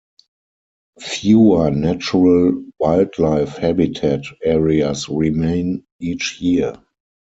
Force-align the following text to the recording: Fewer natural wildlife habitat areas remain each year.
Fewer 0.99 1.69
natural 1.69 2.65
wildlife 2.79 3.57
habitat 3.57 4.21
areas 4.43 5.07
remain 5.07 5.83
each 5.99 6.41
year. 6.41 6.75